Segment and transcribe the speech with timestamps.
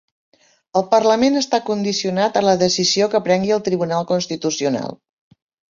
[0.79, 5.01] El parlament està condicionat a la decisió que prengui el Tribunal Constitucional